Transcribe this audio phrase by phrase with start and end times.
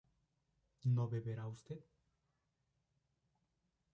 [0.95, 1.81] ¿no beberá usted?